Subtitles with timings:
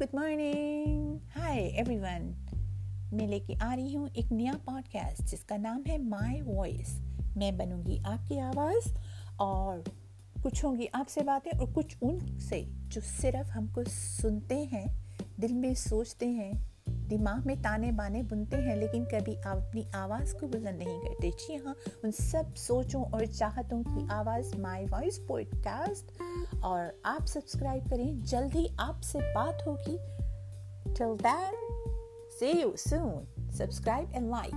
[0.00, 2.32] Good morning hi everyone
[3.12, 6.40] میں لے کے آ رہی ہوں ایک نیا پوڈ کاسٹ جس کا نام ہے مائی
[6.40, 6.98] وائس
[7.36, 8.96] میں بنوں گی آپ کی آواز
[9.36, 9.78] اور
[10.42, 14.62] کچھ ہوں گی آپ سے باتیں اور کچھ ان سے جو صرف ہم کو سنتے
[14.72, 14.86] ہیں
[15.42, 16.52] دل میں سوچتے ہیں
[17.10, 21.30] دماغ میں تانے بانے بنتے ہیں، لیکن کبھی آپ اپنی آواز کو بلند نہیں کرتے۔
[21.30, 26.12] جی ہاں ان سب سوچوں اور چاہتوں کی آواز مائی وائس پوڈ کاسٹ
[26.60, 29.96] اور آپ سبسکرائب کریں، جلد ہی آپ سے بات ہوگی۔
[30.94, 31.54] Till then
[32.38, 34.54] see you soon subscribe and like